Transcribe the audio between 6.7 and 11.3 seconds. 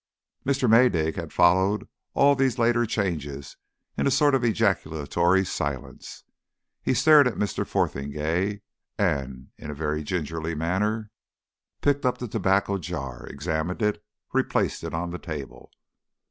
He stared at Mr. Fotheringay and, in a very gingerly manner,